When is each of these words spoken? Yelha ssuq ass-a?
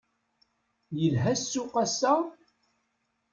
Yelha 0.99 1.33
ssuq 1.41 1.73
ass-a? 1.83 2.13